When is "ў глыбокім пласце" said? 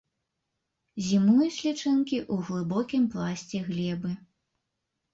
2.33-3.57